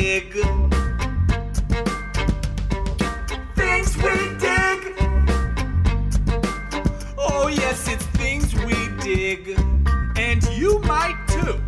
[0.00, 0.32] dig.
[3.54, 4.94] Things we dig.
[7.16, 9.58] Oh, yes, it's things we dig.
[10.16, 11.62] And you might too.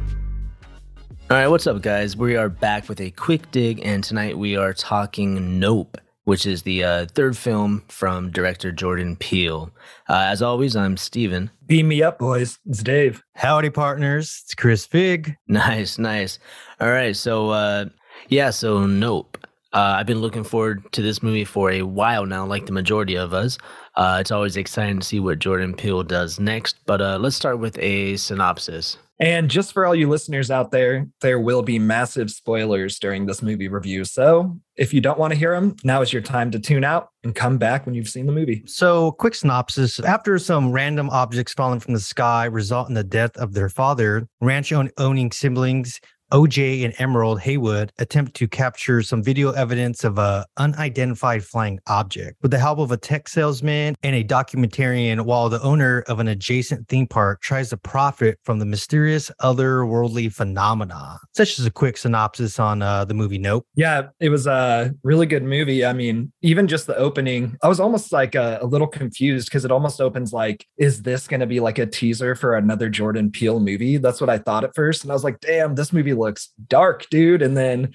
[1.30, 2.18] All right, what's up, guys?
[2.18, 6.62] We are back with a quick dig, and tonight we are talking Nope, which is
[6.62, 9.70] the uh, third film from director Jordan Peele.
[10.06, 11.50] Uh, as always, I'm Steven.
[11.66, 12.58] Beam me up, boys.
[12.66, 13.22] It's Dave.
[13.36, 14.42] Howdy, partners.
[14.44, 15.34] It's Chris Fig.
[15.48, 16.38] Nice, nice.
[16.78, 17.86] All right, so uh,
[18.28, 19.38] yeah, so Nope.
[19.72, 23.16] Uh, I've been looking forward to this movie for a while now, like the majority
[23.16, 23.58] of us.
[23.96, 27.58] Uh, it's always exciting to see what Jordan Peele does next, but uh, let's start
[27.58, 28.96] with a synopsis.
[29.20, 33.42] And just for all you listeners out there, there will be massive spoilers during this
[33.42, 34.04] movie review.
[34.04, 37.08] So if you don't want to hear them, now is your time to tune out
[37.24, 38.62] and come back when you've seen the movie.
[38.66, 43.36] So, quick synopsis after some random objects falling from the sky result in the death
[43.36, 46.00] of their father, ranch owning siblings
[46.32, 52.36] OJ and Emerald Haywood attempt to capture some video evidence of a unidentified flying object
[52.42, 56.28] with the help of a tech salesman and a documentarian while the owner of an
[56.28, 61.18] adjacent theme park tries to profit from the mysterious otherworldly phenomena.
[61.34, 63.66] Such as a quick synopsis on uh, the movie Nope.
[63.74, 65.84] Yeah, it was a really good movie.
[65.84, 69.64] I mean, even just the opening, I was almost like a, a little confused because
[69.64, 73.30] it almost opens like, is this going to be like a teaser for another Jordan
[73.30, 73.96] Peele movie?
[73.96, 75.04] That's what I thought at first.
[75.04, 77.42] And I was like, damn, this movie looks dark, dude.
[77.42, 77.92] And then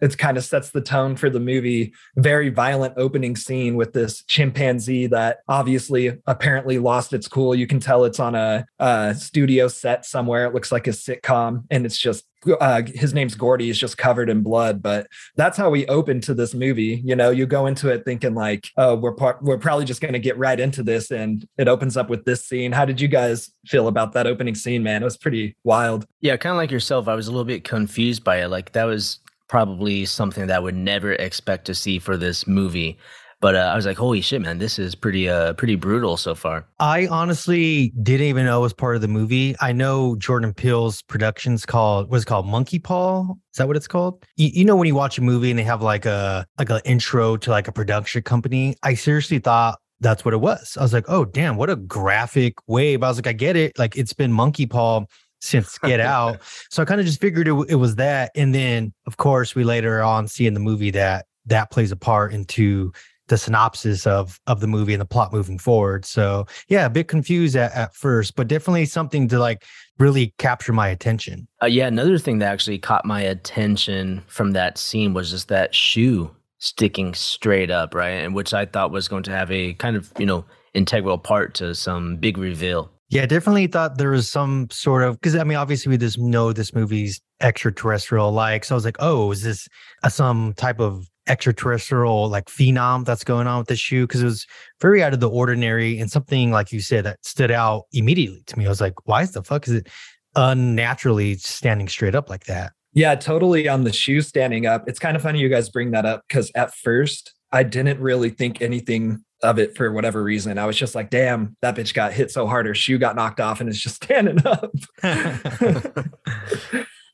[0.00, 1.92] it kind of sets the tone for the movie.
[2.16, 7.54] Very violent opening scene with this chimpanzee that obviously apparently lost its cool.
[7.54, 10.46] You can tell it's on a, a studio set somewhere.
[10.46, 12.24] It looks like a sitcom, and it's just
[12.60, 13.66] uh, his name's Gordy.
[13.66, 14.82] He's just covered in blood.
[14.82, 17.02] But that's how we open to this movie.
[17.04, 20.12] You know, you go into it thinking like, oh, we're par- we're probably just going
[20.12, 22.72] to get right into this, and it opens up with this scene.
[22.72, 25.02] How did you guys feel about that opening scene, man?
[25.02, 26.06] It was pretty wild.
[26.20, 27.08] Yeah, kind of like yourself.
[27.08, 28.48] I was a little bit confused by it.
[28.48, 32.98] Like that was probably something that I would never expect to see for this movie.
[33.40, 36.34] But uh, I was like, holy shit, man, this is pretty uh pretty brutal so
[36.34, 36.66] far.
[36.78, 39.54] I honestly didn't even know it was part of the movie.
[39.60, 43.22] I know Jordan Peele's productions called what's called Monkey Paw.
[43.30, 44.24] Is that what it's called?
[44.36, 46.80] You, you know when you watch a movie and they have like a like an
[46.86, 48.74] intro to like a production company.
[48.82, 50.76] I seriously thought that's what it was.
[50.78, 52.96] I was like, oh damn, what a graphic way.
[52.96, 53.78] But I was like, I get it.
[53.78, 55.04] Like it's been Monkey Paw
[55.46, 56.40] since Get Out.
[56.70, 58.30] so I kind of just figured it, it was that.
[58.34, 61.96] And then, of course, we later on see in the movie that that plays a
[61.96, 62.92] part into
[63.28, 66.04] the synopsis of of the movie and the plot moving forward.
[66.04, 69.64] So yeah, a bit confused at, at first, but definitely something to like
[69.98, 71.48] really capture my attention.
[71.62, 75.74] Uh, yeah, another thing that actually caught my attention from that scene was just that
[75.74, 78.10] shoe sticking straight up, right?
[78.10, 81.54] And which I thought was going to have a kind of, you know, integral part
[81.54, 82.90] to some big reveal.
[83.08, 86.52] Yeah, definitely thought there was some sort of because I mean, obviously we just know
[86.52, 88.64] this movie's extraterrestrial like.
[88.64, 89.68] So I was like, oh, is this
[90.02, 94.08] a, some type of extraterrestrial like phenom that's going on with the shoe?
[94.08, 94.46] Because it was
[94.80, 98.58] very out of the ordinary and something like you said that stood out immediately to
[98.58, 98.66] me.
[98.66, 99.88] I was like, why is the fuck is it
[100.34, 102.72] unnaturally standing straight up like that?
[102.92, 104.88] Yeah, totally on the shoe standing up.
[104.88, 108.30] It's kind of funny you guys bring that up because at first I didn't really
[108.30, 110.58] think anything of it for whatever reason.
[110.58, 113.40] I was just like, damn, that bitch got hit so hard, her shoe got knocked
[113.40, 114.72] off and it's just standing up.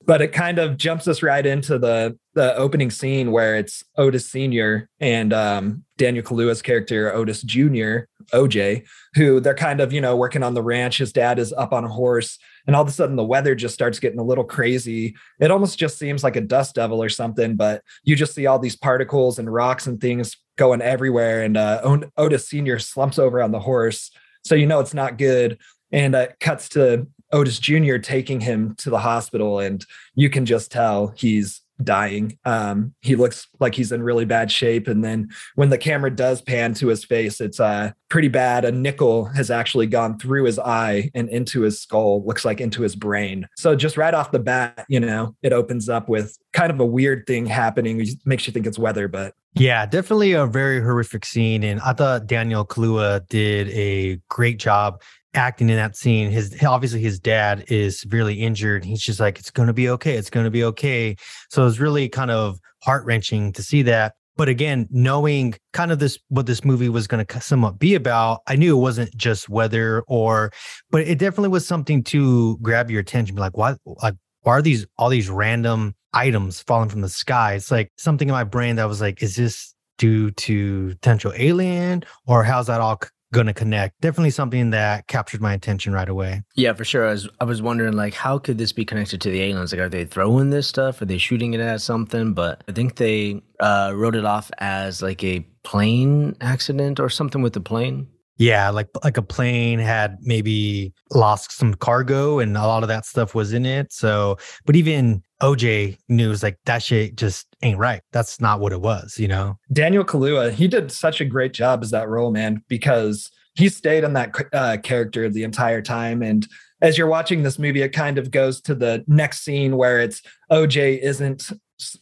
[0.06, 4.30] but it kind of jumps us right into the the opening scene where it's Otis
[4.30, 8.84] Senior and um, Daniel Kaluuya's character Otis Junior, OJ,
[9.14, 10.98] who they're kind of you know working on the ranch.
[10.98, 13.74] His dad is up on a horse, and all of a sudden the weather just
[13.74, 15.14] starts getting a little crazy.
[15.40, 18.58] It almost just seems like a dust devil or something, but you just see all
[18.58, 21.42] these particles and rocks and things going everywhere.
[21.42, 24.10] And uh, Otis Senior slumps over on the horse,
[24.44, 25.58] so you know it's not good.
[25.90, 27.96] And it cuts to Otis Jr.
[27.96, 29.84] taking him to the hospital, and
[30.14, 32.38] you can just tell he's dying.
[32.44, 34.88] Um, he looks like he's in really bad shape.
[34.88, 38.64] And then when the camera does pan to his face, it's uh, pretty bad.
[38.64, 42.82] A nickel has actually gone through his eye and into his skull, looks like into
[42.82, 43.48] his brain.
[43.56, 46.86] So just right off the bat, you know, it opens up with kind of a
[46.86, 48.00] weird thing happening.
[48.00, 51.62] It makes you think it's weather, but yeah, definitely a very horrific scene.
[51.62, 55.02] And I thought Daniel Kaluuya did a great job
[55.34, 58.84] acting in that scene his obviously his dad is severely injured.
[58.84, 60.16] He's just like it's going to be okay.
[60.16, 61.16] It's going to be okay.
[61.50, 64.14] So it's really kind of heart-wrenching to see that.
[64.36, 68.40] But again knowing kind of this what this movie was going to somewhat be about
[68.46, 70.50] i knew it wasn't just weather or
[70.90, 73.34] but it definitely was something to grab your attention.
[73.34, 77.54] Be like why like why are these all these random items falling from the sky?
[77.54, 82.02] It's like something in my brain that was like is this due to potential alien
[82.26, 83.00] or how's that all
[83.32, 84.00] going to connect.
[84.00, 86.42] Definitely something that captured my attention right away.
[86.54, 87.08] Yeah, for sure.
[87.08, 89.72] I was, I was wondering, like, how could this be connected to the aliens?
[89.72, 91.00] Like, are they throwing this stuff?
[91.02, 92.34] Are they shooting it at something?
[92.34, 97.42] But I think they uh, wrote it off as like a plane accident or something
[97.42, 98.08] with the plane.
[98.42, 103.06] Yeah, like like a plane had maybe lost some cargo and a lot of that
[103.06, 103.92] stuff was in it.
[103.92, 104.36] So,
[104.66, 108.02] but even OJ knew like that shit just ain't right.
[108.10, 109.60] That's not what it was, you know.
[109.72, 114.02] Daniel Kaluuya, he did such a great job as that role, man, because he stayed
[114.02, 116.20] in that uh, character the entire time.
[116.20, 116.44] And
[116.80, 120.20] as you're watching this movie, it kind of goes to the next scene where it's
[120.50, 121.52] OJ isn't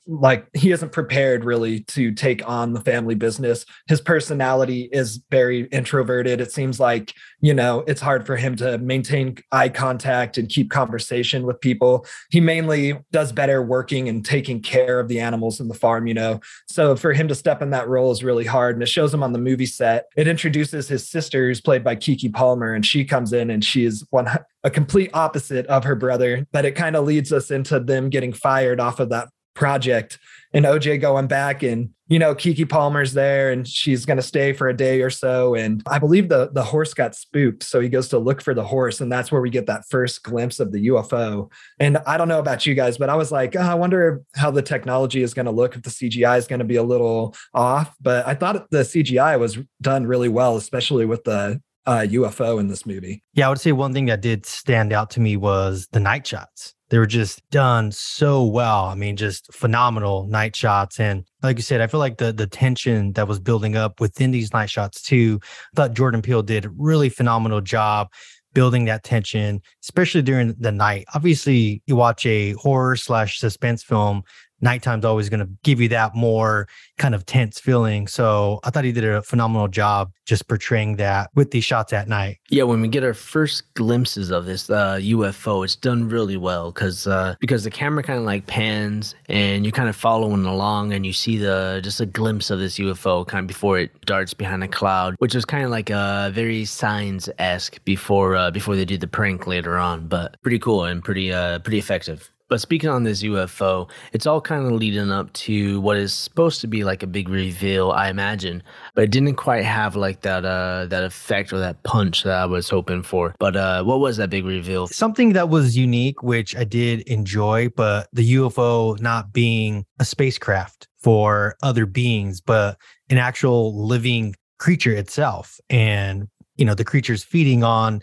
[0.07, 3.65] like he isn't prepared really to take on the family business.
[3.89, 6.41] His personality is very introverted.
[6.41, 10.71] It seems like, you know, it's hard for him to maintain eye contact and keep
[10.71, 12.07] conversation with people.
[12.31, 16.15] He mainly does better working and taking care of the animals in the farm, you
[16.15, 16.41] know.
[16.69, 18.77] So for him to step in that role is really hard.
[18.77, 20.07] And it shows him on the movie set.
[20.17, 23.85] It introduces his sister, who's played by Keke Palmer, and she comes in and she
[23.85, 24.29] is one
[24.63, 26.47] a complete opposite of her brother.
[26.53, 30.19] But it kind of leads us into them getting fired off of that project
[30.53, 34.53] and OJ going back and you know Keke Palmer's there and she's going to stay
[34.53, 35.55] for a day or so.
[35.55, 37.63] And I believe the the horse got spooked.
[37.63, 40.23] So he goes to look for the horse and that's where we get that first
[40.23, 43.55] glimpse of the UFO and I don't know about you guys but I was like
[43.57, 46.61] oh, I wonder how the technology is going to look if the CGI is going
[46.61, 47.95] to be a little off.
[48.01, 52.69] But I thought the CGI was done really well especially with the uh, UFO in
[52.69, 53.23] this movie.
[53.33, 56.27] Yeah, I would say one thing that did stand out to me was the night
[56.27, 58.87] shots they were just done so well.
[58.87, 61.01] I mean, just phenomenal night shots.
[61.01, 64.33] And like you said, I feel like the the tension that was building up within
[64.33, 65.41] these night shots too.
[65.43, 68.09] I thought Jordan Peele did a really phenomenal job
[68.53, 71.05] building that tension, especially during the night.
[71.15, 74.23] Obviously, you watch a horror slash suspense film,
[74.61, 76.69] nighttime's always going to give you that more
[76.99, 78.07] kind of tense feeling.
[78.07, 82.09] So I thought he did a phenomenal job just portraying that with these shots at
[82.09, 82.39] night.
[82.51, 86.71] Yeah, when we get our first glimpses of this uh, UFO, it's done really well
[86.71, 90.93] because uh, because the camera kind of like pans and you're kind of following along
[90.93, 94.35] and you see the just a glimpse of this UFO kind of before it darts
[94.35, 98.51] behind a cloud, which is kind of like a uh, very signs esque before uh,
[98.51, 100.07] before they do the prank later on.
[100.07, 102.31] But pretty cool and pretty uh, pretty effective.
[102.51, 106.61] But speaking on this UFO, it's all kind of leading up to what is supposed
[106.63, 108.65] to be like a big reveal, I imagine.
[108.97, 112.47] But it didn't quite have like that uh that effect or that punch that I
[112.47, 113.37] was hoping for.
[113.39, 114.89] But uh what was that big reveal?
[114.89, 120.89] Something that was unique, which I did enjoy, but the UFO not being a spacecraft
[120.99, 122.77] for other beings, but
[123.11, 125.61] an actual living creature itself.
[125.71, 128.03] And you know, the creature's feeding on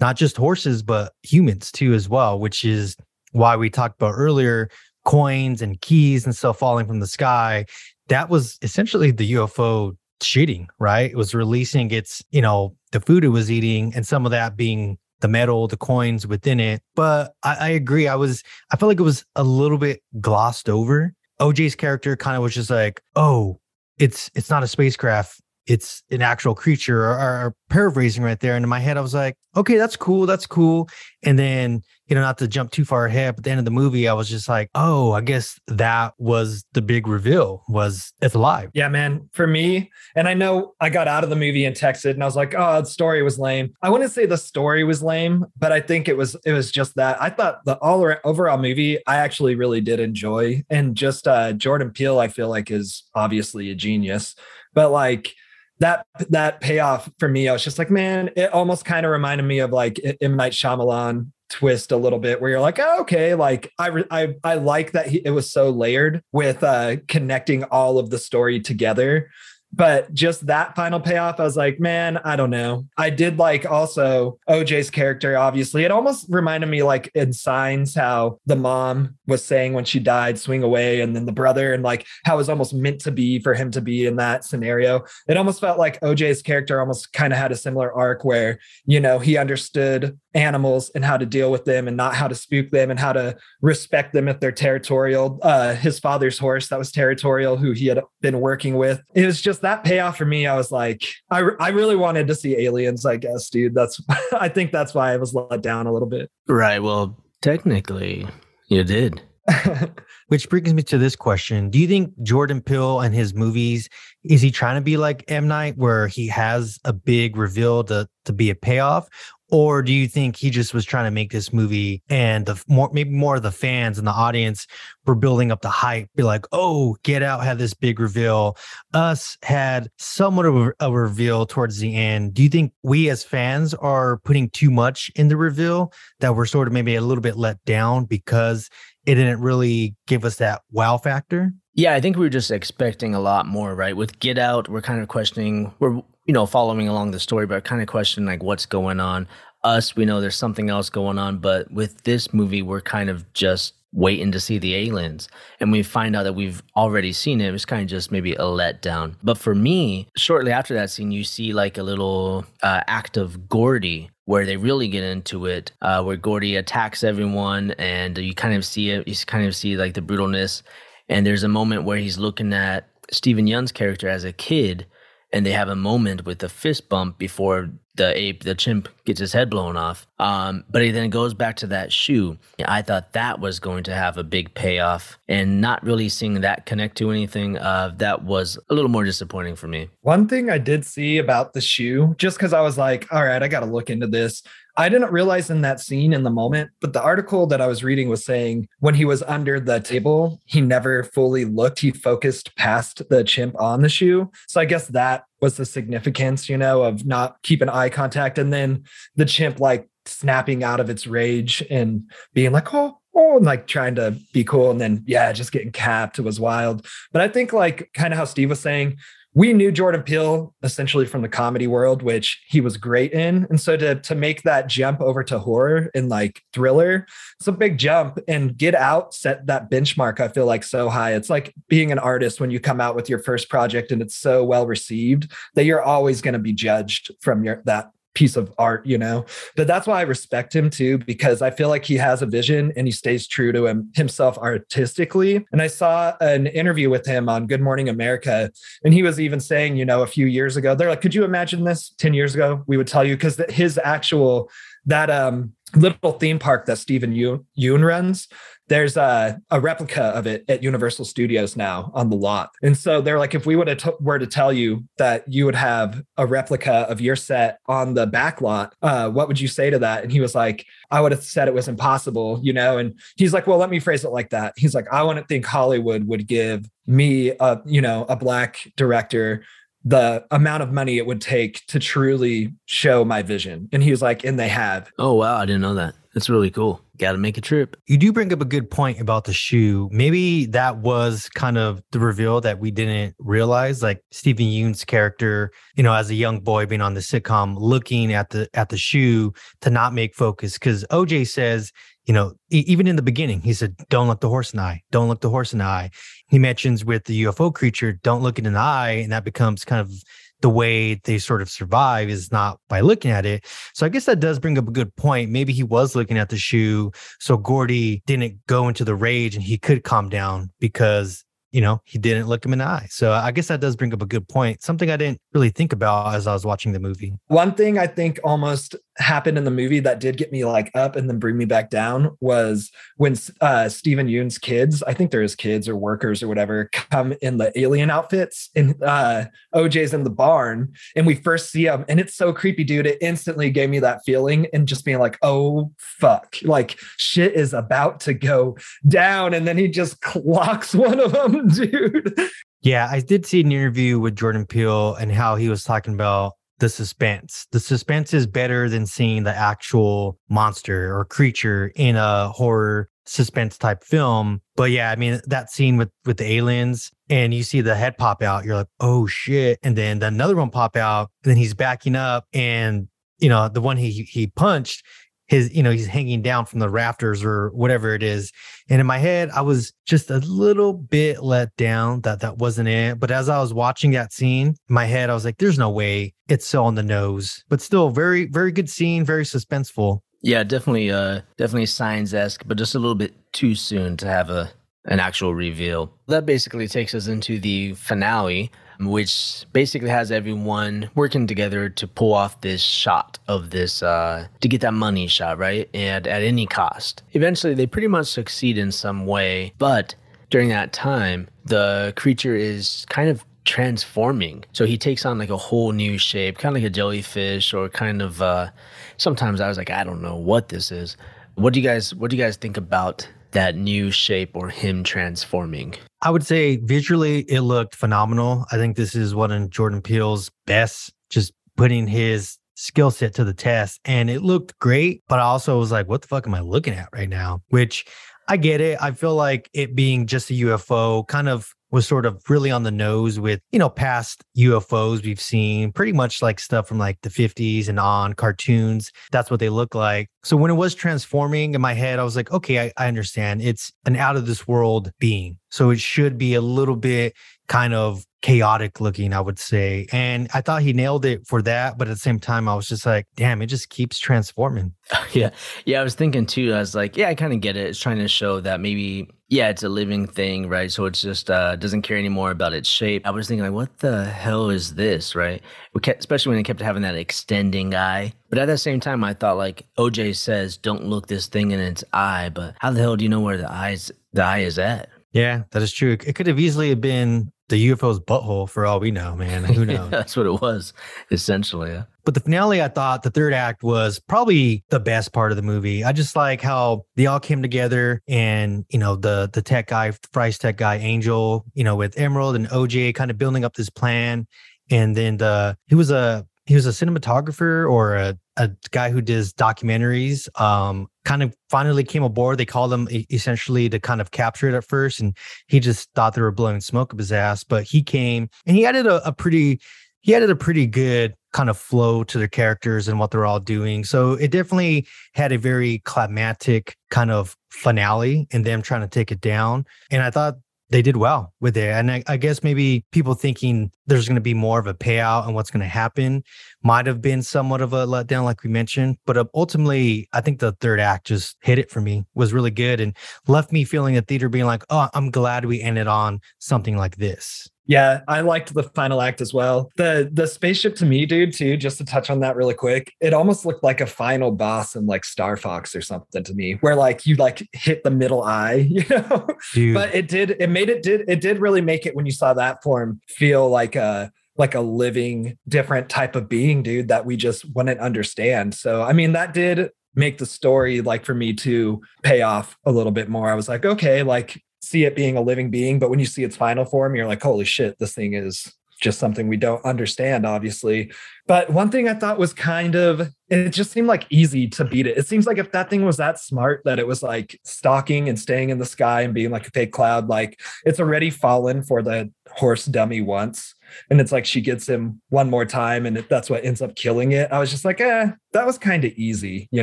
[0.00, 2.96] not just horses, but humans too, as well, which is
[3.32, 4.68] why we talked about earlier
[5.04, 7.64] coins and keys and stuff falling from the sky.
[8.08, 11.10] That was essentially the UFO cheating, right?
[11.10, 14.56] It was releasing its, you know, the food it was eating and some of that
[14.56, 16.82] being the metal, the coins within it.
[16.94, 18.06] But I, I agree.
[18.06, 21.14] I was, I felt like it was a little bit glossed over.
[21.40, 23.60] OJ's character kind of was just like, oh,
[23.98, 28.56] it's it's not a spacecraft it's an actual creature or, or, paraphrasing right there.
[28.56, 30.24] And in my head, I was like, okay, that's cool.
[30.24, 30.88] That's cool.
[31.22, 33.70] And then, you know, not to jump too far ahead, but the end of the
[33.70, 38.34] movie, I was just like, oh, I guess that was the big reveal was it's
[38.34, 38.70] alive.
[38.72, 39.28] Yeah, man.
[39.32, 42.26] For me, and I know I got out of the movie and texted and I
[42.26, 43.74] was like, oh, the story was lame.
[43.82, 46.94] I wouldn't say the story was lame, but I think it was it was just
[46.96, 47.20] that.
[47.20, 50.64] I thought the all overall movie I actually really did enjoy.
[50.70, 54.34] And just uh Jordan Peele, I feel like is obviously a genius.
[54.72, 55.34] But like
[55.80, 59.44] that that payoff for me, I was just like, man, it almost kind of reminded
[59.44, 63.34] me of like M Night Shyamalan twist a little bit, where you're like, oh, okay,
[63.34, 67.98] like I I I like that he, it was so layered with uh connecting all
[67.98, 69.30] of the story together
[69.72, 72.86] but just that final payoff, I was like, man, I don't know.
[72.96, 75.84] I did like also OJ's character, obviously.
[75.84, 80.38] It almost reminded me like in Signs how the mom was saying when she died,
[80.38, 83.40] swing away, and then the brother, and like how it was almost meant to be
[83.40, 85.04] for him to be in that scenario.
[85.28, 89.00] It almost felt like OJ's character almost kind of had a similar arc where, you
[89.00, 92.70] know, he understood animals and how to deal with them and not how to spook
[92.70, 95.38] them and how to respect them if they're territorial.
[95.42, 99.02] Uh, his father's horse that was territorial, who he had been working with.
[99.14, 100.46] It was just that payoff for me.
[100.46, 103.74] I was like, I, I really wanted to see aliens, I guess, dude.
[103.74, 104.00] That's,
[104.32, 106.30] I think that's why I was let down a little bit.
[106.46, 106.78] Right.
[106.78, 108.26] Well, technically,
[108.68, 109.20] you did.
[110.28, 111.70] Which brings me to this question.
[111.70, 113.88] Do you think Jordan Peele and his movies,
[114.22, 115.48] is he trying to be like M.
[115.48, 119.08] Night, where he has a big reveal to, to be a payoff?
[119.50, 122.90] Or do you think he just was trying to make this movie and the more
[122.92, 124.66] maybe more of the fans and the audience
[125.06, 128.56] were building up the hype, be like, oh, Get Out had this big reveal.
[128.92, 132.34] Us had somewhat of a, reveal towards the end.
[132.34, 136.46] Do you think we as fans are putting too much in the reveal that we're
[136.46, 138.68] sort of maybe a little bit let down because
[139.06, 141.52] it didn't really give us that wow factor?
[141.74, 143.96] Yeah, I think we were just expecting a lot more, right?
[143.96, 147.64] With Get Out, we're kind of questioning, we're, you know, following along the story, but
[147.64, 149.26] kind of question like what's going on.
[149.64, 153.30] Us, we know there's something else going on, but with this movie, we're kind of
[153.32, 155.28] just waiting to see the aliens.
[155.58, 157.52] And we find out that we've already seen it.
[157.52, 159.16] It's kind of just maybe a letdown.
[159.22, 163.48] But for me, shortly after that scene, you see like a little uh, act of
[163.48, 168.54] Gordy where they really get into it, uh, where Gordy attacks everyone and you kind
[168.54, 169.08] of see it.
[169.08, 170.62] You kind of see like the brutalness
[171.08, 174.86] and there's a moment where he's looking at Steven Yeun's character as a kid,
[175.32, 179.20] and they have a moment with the fist bump before the ape, the chimp, gets
[179.20, 180.06] his head blown off.
[180.18, 182.38] Um, but he then goes back to that shoe.
[182.64, 186.64] I thought that was going to have a big payoff, and not really seeing that
[186.64, 187.58] connect to anything.
[187.58, 189.90] Uh, that was a little more disappointing for me.
[190.02, 193.42] One thing I did see about the shoe, just because I was like, all right,
[193.42, 194.42] I got to look into this.
[194.78, 197.82] I didn't realize in that scene in the moment, but the article that I was
[197.82, 201.80] reading was saying when he was under the table, he never fully looked.
[201.80, 204.30] He focused past the chimp on the shoe.
[204.46, 208.38] So I guess that was the significance, you know, of not keeping eye contact.
[208.38, 208.84] And then
[209.16, 213.66] the chimp like snapping out of its rage and being like, oh, oh, and like
[213.66, 214.70] trying to be cool.
[214.70, 216.18] And then, yeah, just getting capped.
[216.18, 216.86] It was wild.
[217.12, 218.96] But I think, like, kind of how Steve was saying,
[219.34, 223.46] we knew Jordan Peele essentially from the comedy world, which he was great in.
[223.50, 227.06] And so to, to make that jump over to horror and like thriller,
[227.38, 228.18] it's a big jump.
[228.26, 231.12] And Get Out set that benchmark, I feel like, so high.
[231.12, 234.16] It's like being an artist when you come out with your first project and it's
[234.16, 238.52] so well received that you're always going to be judged from your that piece of
[238.58, 239.24] art, you know.
[239.54, 242.72] But that's why I respect him too, because I feel like he has a vision
[242.76, 245.46] and he stays true to him himself artistically.
[245.52, 248.50] And I saw an interview with him on Good Morning America,
[248.82, 251.24] and he was even saying, you know, a few years ago, they're like, could you
[251.24, 252.64] imagine this 10 years ago?
[252.66, 254.50] We would tell you because his actual
[254.86, 258.28] that um little theme park that Steven Yeun runs,
[258.68, 262.50] there's a, a replica of it at Universal Studios now on the lot.
[262.62, 265.46] And so they're like, if we would have t- were to tell you that you
[265.46, 269.48] would have a replica of your set on the back lot, uh, what would you
[269.48, 270.02] say to that?
[270.02, 272.78] And he was like, I would have said it was impossible, you know?
[272.78, 274.54] And he's like, well, let me phrase it like that.
[274.56, 279.44] He's like, I wouldn't think Hollywood would give me a, you know, a black director
[279.88, 283.70] the amount of money it would take to truly show my vision.
[283.72, 284.90] And he was like, and they have.
[284.98, 285.36] Oh, wow.
[285.36, 285.94] I didn't know that.
[286.12, 286.82] That's really cool.
[286.98, 287.74] Got to make a trip.
[287.86, 289.88] You do bring up a good point about the shoe.
[289.90, 293.82] Maybe that was kind of the reveal that we didn't realize.
[293.82, 298.12] Like Steven Yeun's character, you know, as a young boy being on the sitcom, looking
[298.12, 300.54] at the at the shoe to not make focus.
[300.54, 301.72] Because OJ says,
[302.08, 304.82] you know, even in the beginning, he said, "Don't look the horse in the eye.
[304.90, 305.90] Don't look the horse in the eye."
[306.28, 309.62] He mentions with the UFO creature, "Don't look it in the eye," and that becomes
[309.62, 309.92] kind of
[310.40, 313.44] the way they sort of survive is not by looking at it.
[313.74, 315.30] So I guess that does bring up a good point.
[315.30, 316.92] Maybe he was looking at the shoe.
[317.20, 321.80] So Gordy didn't go into the rage and he could calm down because you know,
[321.84, 322.86] he didn't look him in the eye.
[322.90, 324.62] So I guess that does bring up a good point.
[324.62, 327.14] Something I didn't really think about as I was watching the movie.
[327.28, 330.96] One thing I think almost happened in the movie that did get me like up
[330.96, 335.22] and then bring me back down was when uh Steven Yeun's kids, I think they're
[335.22, 340.04] his kids or workers or whatever, come in the alien outfits and uh OJ's in
[340.04, 342.86] the barn and we first see him and it's so creepy, dude.
[342.86, 347.54] It instantly gave me that feeling and just being like, oh fuck, like shit is
[347.54, 349.34] about to go down.
[349.34, 352.18] And then he just clocks one of them, dude.
[352.62, 356.32] Yeah, I did see an interview with Jordan Peele and how he was talking about
[356.58, 357.46] the suspense.
[357.52, 363.56] The suspense is better than seeing the actual monster or creature in a horror suspense
[363.56, 364.42] type film.
[364.56, 367.96] But yeah, I mean that scene with with the aliens and you see the head
[367.96, 371.54] pop out, you're like, "Oh shit." And then another one pop out and then he's
[371.54, 372.88] backing up and
[373.18, 374.84] you know, the one he he punched
[375.28, 378.32] his you know he's hanging down from the rafters or whatever it is.
[378.68, 382.68] And in my head i was just a little bit let down that that wasn't
[382.68, 382.98] it.
[382.98, 386.14] But as i was watching that scene my head i was like there's no way
[386.28, 387.44] it's so on the nose.
[387.48, 390.00] But still very very good scene very suspenseful.
[390.22, 394.50] Yeah definitely uh definitely signs-esque but just a little bit too soon to have a
[394.84, 395.92] an actual reveal.
[396.06, 402.14] That basically takes us into the finale which basically has everyone working together to pull
[402.14, 405.68] off this shot of this, uh, to get that money shot, right?
[405.74, 407.02] And at any cost.
[407.12, 409.94] Eventually, they pretty much succeed in some way, but
[410.30, 414.44] during that time, the creature is kind of transforming.
[414.52, 417.68] So he takes on like a whole new shape, kind of like a jellyfish, or
[417.68, 418.20] kind of.
[418.20, 418.50] uh
[418.98, 420.96] Sometimes I was like, I don't know what this is.
[421.36, 421.94] What do you guys?
[421.94, 425.76] What do you guys think about that new shape or him transforming?
[426.00, 428.46] I would say visually it looked phenomenal.
[428.52, 433.24] I think this is one of Jordan Peele's best, just putting his skill set to
[433.24, 433.80] the test.
[433.84, 436.74] And it looked great, but I also was like, what the fuck am I looking
[436.74, 437.42] at right now?
[437.48, 437.84] Which
[438.28, 438.78] I get it.
[438.80, 442.62] I feel like it being just a UFO kind of was sort of really on
[442.62, 446.98] the nose with, you know, past UFOs we've seen, pretty much like stuff from like
[447.02, 448.90] the 50s and on cartoons.
[449.12, 450.08] That's what they look like.
[450.22, 453.42] So when it was transforming in my head, I was like, okay, I, I understand.
[453.42, 455.38] It's an out of this world being.
[455.50, 457.14] So it should be a little bit
[457.48, 459.86] kind of chaotic looking, I would say.
[459.92, 461.78] And I thought he nailed it for that.
[461.78, 464.74] But at the same time, I was just like, damn, it just keeps transforming.
[465.12, 465.30] yeah.
[465.64, 465.80] Yeah.
[465.80, 467.68] I was thinking too, I was like, yeah, I kind of get it.
[467.68, 470.72] It's trying to show that maybe, yeah, it's a living thing, right?
[470.72, 473.06] So it's just uh, doesn't care anymore about its shape.
[473.06, 475.42] I was thinking, like, what the hell is this, right?
[475.74, 478.14] We kept, especially when it kept having that extending eye.
[478.30, 481.60] But at the same time, I thought, like, OJ says, don't look this thing in
[481.60, 482.30] its eye.
[482.30, 484.88] But how the hell do you know where the eyes, the eye is at?
[485.12, 485.92] Yeah, that is true.
[485.92, 489.44] It could have easily been the UFO's butthole for all we know, man.
[489.44, 489.76] Who knows?
[489.76, 490.72] yeah, that's what it was,
[491.10, 491.70] essentially.
[491.70, 491.84] Yeah.
[492.04, 495.42] But the finale, I thought the third act was probably the best part of the
[495.42, 495.84] movie.
[495.84, 499.92] I just like how they all came together and, you know, the the tech guy,
[500.12, 503.70] Fry's tech guy, Angel, you know, with Emerald and OJ kind of building up this
[503.70, 504.26] plan.
[504.70, 509.02] And then the he was a he was a cinematographer or a, a guy who
[509.02, 512.38] does documentaries um kind of finally came aboard.
[512.38, 515.14] They called him essentially to kind of capture it at first and
[515.46, 518.64] he just thought they were blowing smoke up his ass but he came and he
[518.64, 519.60] added a, a pretty
[520.00, 523.40] he added a pretty good kind of flow to their characters and what they're all
[523.40, 523.84] doing.
[523.84, 529.10] So it definitely had a very climactic kind of finale and them trying to take
[529.10, 530.34] it down and i thought
[530.70, 531.70] they did well with it.
[531.70, 535.26] And I, I guess maybe people thinking there's going to be more of a payout
[535.26, 536.22] and what's going to happen
[536.62, 538.96] might have been somewhat of a letdown, like we mentioned.
[539.06, 542.50] But uh, ultimately, I think the third act just hit it for me, was really
[542.50, 542.96] good and
[543.26, 546.96] left me feeling the theater being like, oh, I'm glad we ended on something like
[546.96, 547.48] this.
[547.68, 549.70] Yeah, I liked the final act as well.
[549.76, 553.12] The the spaceship to me, dude, too, just to touch on that really quick, it
[553.12, 556.74] almost looked like a final boss in like Star Fox or something to me, where
[556.74, 559.28] like you like hit the middle eye, you know.
[559.52, 559.74] Dude.
[559.74, 562.32] But it did, it made it did it did really make it when you saw
[562.34, 567.16] that form feel like a like a living different type of being, dude, that we
[567.16, 568.54] just wouldn't understand.
[568.54, 572.72] So I mean, that did make the story like for me to pay off a
[572.72, 573.28] little bit more.
[573.28, 576.24] I was like, okay, like see it being a living being, but when you see
[576.24, 580.24] its final form, you're like, holy shit, this thing is just something we don't understand,
[580.24, 580.92] obviously.
[581.26, 584.86] But one thing I thought was kind of, it just seemed like easy to beat
[584.86, 584.96] it.
[584.96, 588.18] It seems like if that thing was that smart, that it was like stalking and
[588.18, 591.82] staying in the sky and being like a fake cloud, like it's already fallen for
[591.82, 593.54] the horse dummy once.
[593.90, 597.12] And it's like she gets him one more time and that's what ends up killing
[597.12, 597.30] it.
[597.32, 599.62] I was just like, eh, that was kind of easy, you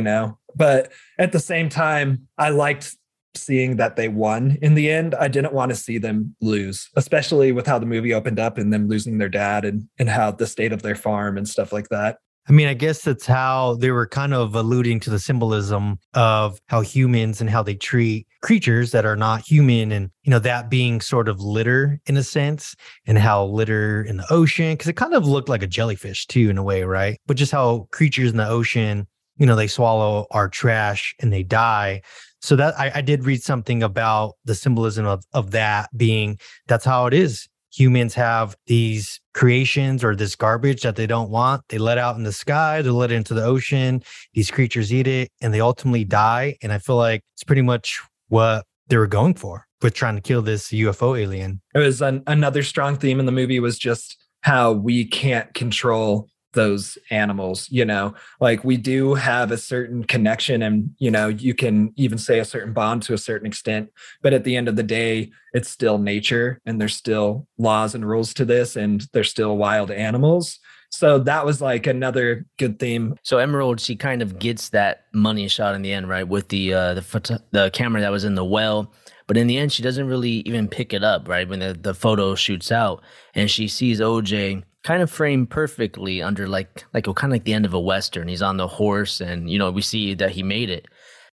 [0.00, 0.38] know?
[0.54, 2.96] But at the same time, I liked
[3.36, 5.14] seeing that they won in the end.
[5.14, 8.72] I didn't want to see them lose, especially with how the movie opened up and
[8.72, 11.88] them losing their dad and, and how the state of their farm and stuff like
[11.88, 12.18] that.
[12.48, 16.60] I mean, I guess that's how they were kind of alluding to the symbolism of
[16.68, 20.70] how humans and how they treat creatures that are not human and, you know, that
[20.70, 24.94] being sort of litter in a sense and how litter in the ocean, because it
[24.94, 27.18] kind of looked like a jellyfish too, in a way, right?
[27.26, 31.42] But just how creatures in the ocean, you know, they swallow our trash and they
[31.42, 32.02] die
[32.46, 36.84] so that I, I did read something about the symbolism of, of that being that's
[36.84, 41.62] how it is humans have these creations or this garbage that they don't want.
[41.68, 44.02] They let out in the sky, they let into the ocean.
[44.32, 46.56] These creatures eat it and they ultimately die.
[46.62, 50.22] And I feel like it's pretty much what they were going for with trying to
[50.22, 51.60] kill this UFO alien.
[51.74, 56.28] It was an, another strong theme in the movie was just how we can't control
[56.56, 58.14] those animals you know?
[58.40, 62.44] Like we do have a certain connection and you know you can even say a
[62.44, 63.90] certain bond to a certain extent
[64.22, 68.08] but at the end of the day it's still nature and there's still laws and
[68.08, 70.58] rules to this and they're still wild animals.
[70.90, 73.16] So that was like another good theme.
[73.22, 76.74] So emerald she kind of gets that money shot in the end right with the
[76.74, 78.92] uh the photo- the camera that was in the well
[79.26, 81.94] but in the end she doesn't really even pick it up right when the, the
[81.94, 83.02] photo shoots out
[83.34, 87.52] and she sees oj kind of framed perfectly under like like kind of like the
[87.52, 88.28] end of a western.
[88.28, 90.86] He's on the horse, and you know we see that he made it.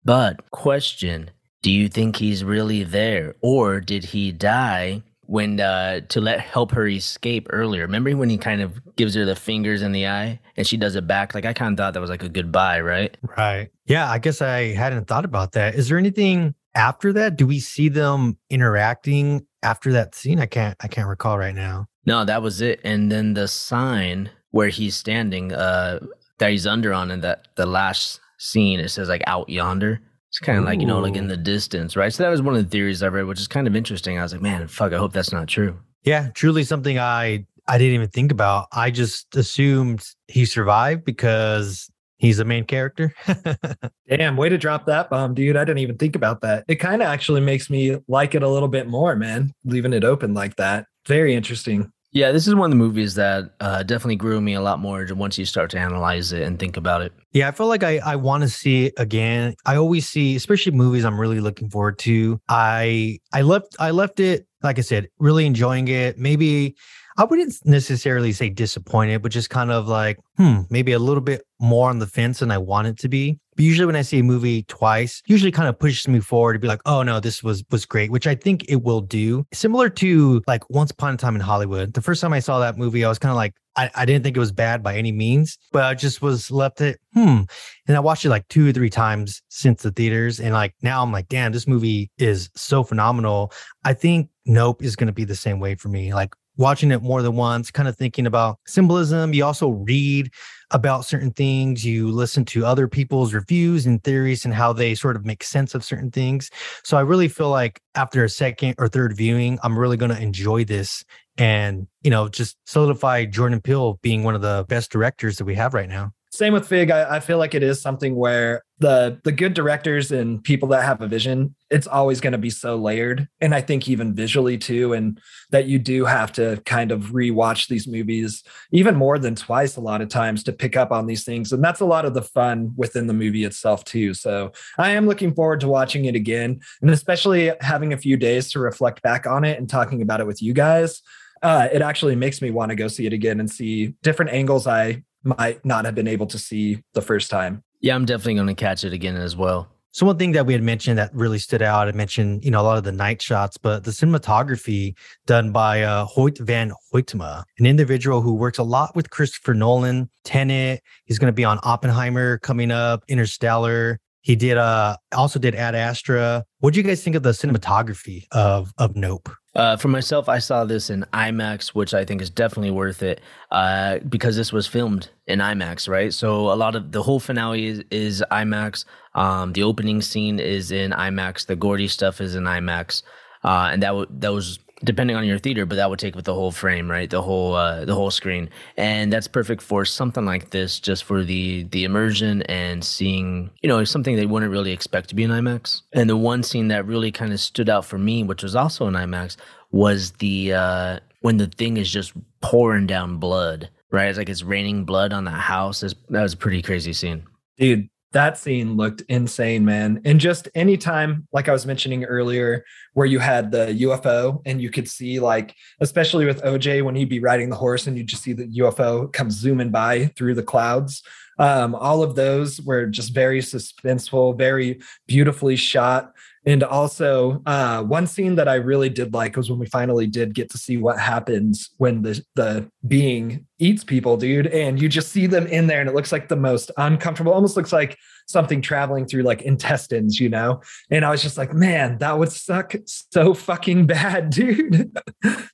[0.06, 6.22] But question: Do you think he's really there, or did he die when uh, to
[6.22, 7.82] let help her escape earlier?
[7.82, 10.96] Remember when he kind of gives her the fingers in the eye, and she does
[10.96, 11.36] it back?
[11.36, 13.16] Like I kind of thought that was like a goodbye, right?
[13.38, 13.70] Right.
[13.86, 15.76] Yeah, I guess I hadn't thought about that.
[15.76, 17.36] Is there anything after that?
[17.36, 20.40] Do we see them interacting after that scene?
[20.40, 21.88] I can't I can't recall right now.
[22.06, 22.80] No, that was it.
[22.84, 26.00] And then the sign where he's standing, uh,
[26.40, 30.02] that he's under on in that the last scene, it says like out yonder.
[30.30, 32.12] It's kind of like, you know, like in the distance, right?
[32.12, 34.18] So that was one of the theories I read, which is kind of interesting.
[34.18, 35.78] I was like, man, fuck, I hope that's not true.
[36.04, 38.68] Yeah, truly something I I didn't even think about.
[38.72, 41.91] I just assumed he survived because
[42.22, 43.14] he's the main character.
[44.08, 45.58] Damn, way to drop that bomb, dude.
[45.58, 46.64] I didn't even think about that.
[46.68, 50.04] It kind of actually makes me like it a little bit more, man, leaving it
[50.04, 50.86] open like that.
[51.08, 51.92] Very interesting.
[52.14, 55.08] Yeah, this is one of the movies that uh, definitely grew me a lot more
[55.12, 57.14] once you start to analyze it and think about it.
[57.32, 59.56] Yeah, I feel like I, I want to see it again.
[59.66, 62.40] I always see, especially movies I'm really looking forward to.
[62.50, 66.18] I I left I left it, like I said, really enjoying it.
[66.18, 66.76] Maybe
[67.18, 71.44] I wouldn't necessarily say disappointed, but just kind of like, hmm, maybe a little bit
[71.60, 73.38] more on the fence than I want it to be.
[73.56, 76.60] But usually when I see a movie twice, usually kind of pushes me forward to
[76.60, 79.46] be like, oh no, this was was great, which I think it will do.
[79.54, 81.94] Similar to like Once Upon a Time in Hollywood.
[81.94, 84.24] The first time I saw that movie, I was kind of like, I, I didn't
[84.24, 87.42] think it was bad by any means, but I just was left it, hmm.
[87.88, 90.40] And I watched it like two or three times since the theaters.
[90.40, 93.52] And like now I'm like, damn, this movie is so phenomenal.
[93.84, 96.14] I think Nope is going to be the same way for me.
[96.14, 99.34] Like watching it more than once, kind of thinking about symbolism.
[99.34, 100.32] You also read
[100.72, 105.16] about certain things, you listen to other people's reviews and theories and how they sort
[105.16, 106.50] of make sense of certain things.
[106.84, 110.22] So I really feel like after a second or third viewing, I'm really going to
[110.22, 111.04] enjoy this
[111.38, 115.56] and, you know, just solidify Jordan Peele being one of the best directors that we
[115.56, 116.14] have right now.
[116.32, 116.92] Same with Fig.
[116.92, 120.84] I, I feel like it is something where the the good directors and people that
[120.84, 123.28] have a vision, it's always going to be so layered.
[123.40, 127.68] And I think even visually too, and that you do have to kind of rewatch
[127.68, 131.24] these movies even more than twice a lot of times to pick up on these
[131.24, 131.52] things.
[131.52, 134.16] And that's a lot of the fun within the movie itself too.
[134.16, 138.52] So I am looking forward to watching it again, and especially having a few days
[138.52, 141.04] to reflect back on it and talking about it with you guys.
[141.44, 144.66] Uh, it actually makes me want to go see it again and see different angles
[144.66, 147.64] I might not have been able to see the first time.
[147.82, 149.68] Yeah, I'm definitely going to catch it again as well.
[149.94, 152.62] So one thing that we had mentioned that really stood out, I mentioned, you know,
[152.62, 157.44] a lot of the night shots, but the cinematography done by uh, Hoyt van Hoytema,
[157.60, 160.82] an individual who works a lot with Christopher Nolan, Tenet.
[161.06, 164.00] He's going to be on Oppenheimer coming up, Interstellar.
[164.22, 166.46] He did uh also did Ad Astra.
[166.60, 169.30] What do you guys think of the cinematography of of Nope?
[169.54, 173.20] Uh, for myself, I saw this in IMAX, which I think is definitely worth it
[173.52, 176.14] uh, because this was filmed in IMAX, right?
[176.14, 178.86] So a lot of the whole finale is, is IMAX.
[179.14, 181.48] Um, the opening scene is in IMAX.
[181.48, 183.04] The Gordy stuff is in IMAX,
[183.44, 186.26] uh, and that w- that was depending on your theater, but that would take with
[186.26, 187.10] the whole frame, right?
[187.10, 191.24] The whole uh, the whole screen, and that's perfect for something like this, just for
[191.24, 195.32] the the immersion and seeing, you know, something they wouldn't really expect to be in
[195.32, 195.82] IMAX.
[195.94, 198.88] And the one scene that really kind of stood out for me, which was also
[198.88, 199.38] in IMAX,
[199.72, 204.10] was the uh, when the thing is just pouring down blood, right?
[204.10, 205.82] It's like it's raining blood on the house.
[205.82, 207.24] That was a pretty crazy scene.
[207.58, 210.02] Dude, that scene looked insane, man.
[210.04, 214.70] And just anytime, like I was mentioning earlier, where you had the UFO and you
[214.70, 218.24] could see, like, especially with OJ, when he'd be riding the horse and you'd just
[218.24, 221.04] see the UFO come zooming by through the clouds.
[221.40, 226.12] Um, all of those were just very suspenseful, very beautifully shot.
[226.46, 230.34] And also, uh, one scene that I really did like was when we finally did
[230.34, 234.48] get to see what happens when the the being eats people, dude.
[234.48, 237.32] And you just see them in there, and it looks like the most uncomfortable.
[237.32, 237.96] Almost looks like
[238.32, 240.62] something traveling through like intestines, you know.
[240.90, 244.98] And I was just like, man, that would suck so fucking bad, dude.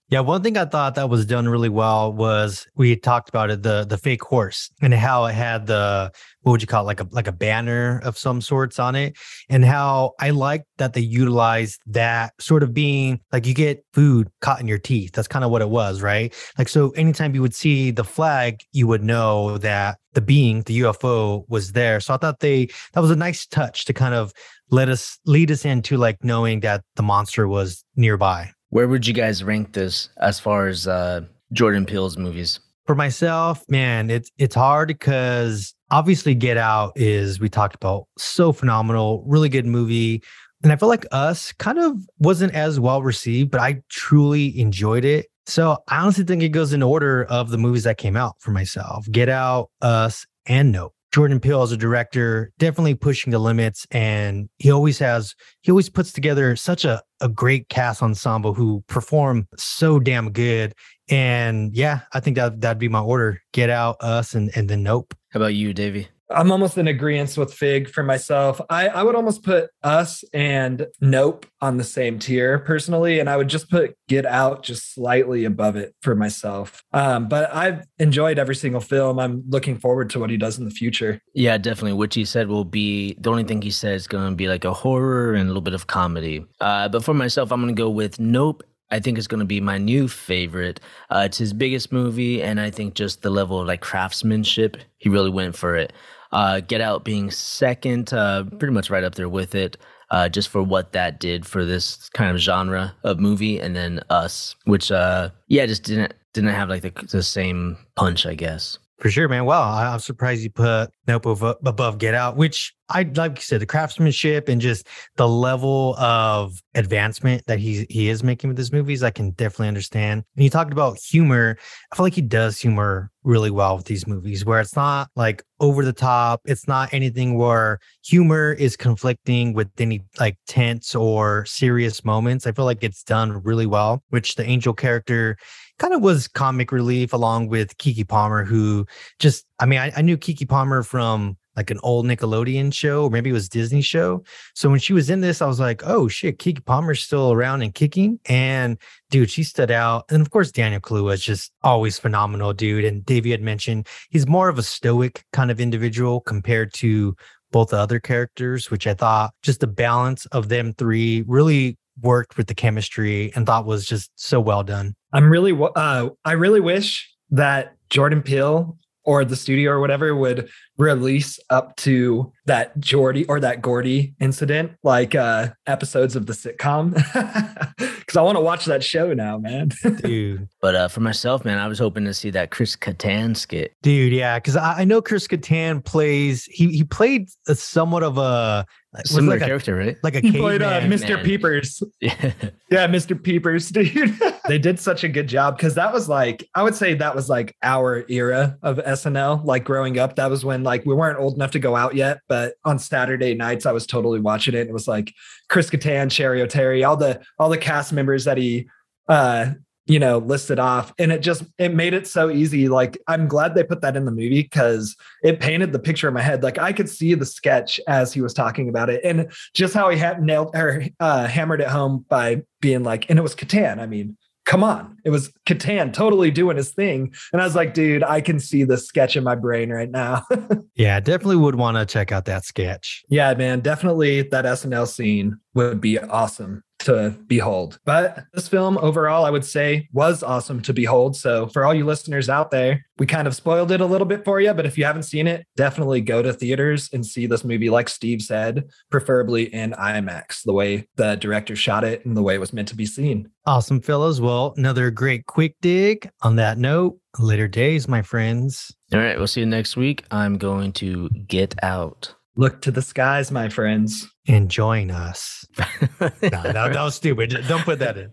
[0.09, 3.63] Yeah, one thing I thought that was done really well was we talked about it
[3.63, 6.11] the the fake horse and how it had the
[6.41, 9.17] what would you call it like a like a banner of some sorts on it
[9.49, 14.29] and how I like that they utilized that sort of being like you get food
[14.39, 15.11] caught in your teeth.
[15.11, 16.33] That's kind of what it was, right?
[16.57, 20.79] Like so anytime you would see the flag, you would know that the being, the
[20.79, 21.99] UFO was there.
[21.99, 24.33] So I thought they that was a nice touch to kind of
[24.69, 28.51] let us lead us into like knowing that the monster was nearby.
[28.69, 31.21] Where would you guys rank this as far as uh,
[31.53, 32.59] Jordan Peele's movies?
[32.85, 38.51] For myself, man, it's it's hard because obviously Get Out is we talked about so
[38.51, 40.23] phenomenal, really good movie.
[40.63, 45.05] And I feel like Us kind of wasn't as well received, but I truly enjoyed
[45.05, 45.27] it.
[45.45, 48.51] So I honestly think it goes in order of the movies that came out for
[48.51, 49.09] myself.
[49.11, 50.93] Get Out, Us, and Nope.
[51.11, 53.87] Jordan Peele as a director, definitely pushing the limits.
[53.91, 58.83] And he always has, he always puts together such a, a great cast ensemble who
[58.87, 60.73] perform so damn good.
[61.09, 63.41] And yeah, I think that that'd be my order.
[63.53, 65.13] Get out, us, and and then nope.
[65.29, 66.09] How about you, Davey?
[66.29, 68.59] I'm almost in agreement with Fig for myself.
[68.69, 73.37] I, I would almost put us and Nope on the same tier personally, and I
[73.37, 76.83] would just put Get Out just slightly above it for myself.
[76.93, 79.19] Um, but I've enjoyed every single film.
[79.19, 81.21] I'm looking forward to what he does in the future.
[81.33, 81.93] Yeah, definitely.
[81.93, 84.65] Which he said will be the only thing he said is going to be like
[84.65, 86.45] a horror and a little bit of comedy.
[86.59, 89.45] Uh, but for myself, I'm going to go with Nope I think it's going to
[89.45, 90.79] be my new favorite.
[91.09, 95.09] Uh, it's his biggest movie, and I think just the level of like craftsmanship, he
[95.09, 95.91] really went for it.
[96.31, 99.77] Uh, Get Out being second, uh, pretty much right up there with it,
[100.11, 104.01] uh, just for what that did for this kind of genre of movie, and then
[104.09, 108.77] Us, which uh, yeah, just didn't didn't have like the, the same punch, I guess.
[108.99, 109.45] For sure, man.
[109.45, 113.67] Well, I'm surprised you put Nope above Get Out, which I like you said, the
[113.67, 119.03] craftsmanship and just the level of advancement that he he is making with his movies,
[119.03, 120.23] I can definitely understand.
[120.35, 121.57] And you talked about humor.
[121.91, 125.43] I feel like he does humor really well with these movies, where it's not like
[125.59, 126.41] over the top.
[126.45, 132.47] It's not anything where humor is conflicting with any like tense or serious moments.
[132.47, 135.37] I feel like it's done really well, which the angel character
[135.79, 138.85] kind of was comic relief along with Keke Palmer, who
[139.19, 143.09] just, I mean, I, I knew Keke Palmer from like an old Nickelodeon show, or
[143.09, 144.23] maybe it was Disney show.
[144.53, 147.63] So when she was in this, I was like, oh shit, Keke Palmer's still around
[147.63, 148.19] and kicking.
[148.27, 148.77] And
[149.09, 150.05] dude, she stood out.
[150.09, 152.85] And of course, Daniel Kaluuya is just always phenomenal, dude.
[152.85, 157.15] And Davey had mentioned he's more of a stoic kind of individual compared to
[157.51, 162.37] both the other characters, which I thought just the balance of them three really worked
[162.37, 164.93] with the chemistry and thought was just so well done.
[165.13, 170.49] I'm really, uh, I really wish that Jordan Peele or the studio or whatever would
[170.77, 176.93] release up to that Jordy or that Gordy incident, like uh episodes of the sitcom.
[178.05, 179.69] Cause I want to watch that show now, man.
[180.03, 180.47] Dude.
[180.61, 183.73] But uh for myself, man, I was hoping to see that Chris Kattan skit.
[183.81, 188.17] Dude, yeah, because I, I, know Chris Kattan plays he he played a somewhat of
[188.17, 188.65] a
[189.05, 189.97] similar like character, a, right?
[190.03, 191.15] Like a he played uh, Mr.
[191.15, 191.25] Man.
[191.25, 191.83] Peepers.
[192.01, 192.13] Yeah.
[192.71, 193.21] yeah, Mr.
[193.21, 194.17] Peepers, dude.
[194.47, 197.29] they did such a good job because that was like I would say that was
[197.29, 199.43] like our era of SNL.
[199.45, 202.19] Like growing up, that was when like we weren't old enough to go out yet,
[202.27, 204.67] but on Saturday nights I was totally watching it.
[204.67, 205.13] It was like
[205.49, 208.67] Chris Kattan, Cheri Oteri, all the all the cast members that he
[209.07, 209.51] uh
[209.87, 210.93] you know listed off.
[210.99, 212.67] And it just it made it so easy.
[212.67, 216.13] Like i'm glad they put that in the movie because it painted the picture in
[216.13, 216.43] my head.
[216.43, 219.89] Like i could see the sketch as he was talking about it and just how
[219.89, 223.79] he had nailed or uh, hammered it home by being like and it was Kattan
[223.79, 224.97] i mean come on.
[225.03, 227.13] It was Kattan totally doing his thing.
[227.31, 230.23] And i was like dude i can see the sketch in my brain right now.
[230.75, 233.03] Yeah definitely would want to check out that sketch.
[233.09, 233.61] Yeah man.
[233.61, 237.79] Definitely that snl scene would be awesome to behold.
[237.85, 241.15] But this film overall, I would say, was awesome to behold.
[241.15, 244.23] So for all you listeners out there, we kind of spoiled it a little bit
[244.23, 244.53] for you.
[244.53, 247.89] But if you haven't seen it, definitely go to theaters and see this movie, like
[247.89, 252.39] Steve said, preferably in IMAX, the way the director shot it and the way it
[252.39, 253.29] was meant to be seen.
[253.45, 254.19] Awesome, fellows.
[254.19, 256.09] Well, another great quick dig.
[256.21, 258.73] On that note, later days, my friends.
[258.93, 260.05] All right, we'll see you next week.
[260.11, 262.13] I'm going to get out.
[262.35, 264.07] Look to the skies, my friends.
[264.27, 265.45] And join us.
[265.57, 267.45] no, that, that was stupid.
[267.47, 268.11] Don't put that in.